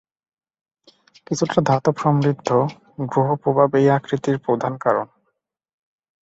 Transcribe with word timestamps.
কিছুটা 1.27 1.59
ধাতব 1.61 1.95
সমৃদ্ধ, 1.97 2.49
গ্রহ 3.09 3.29
প্রভাব 3.35 3.69
এই 3.75 3.87
আকৃতির 3.89 4.37
প্রধান 4.39 4.73
কারণ। 4.77 5.07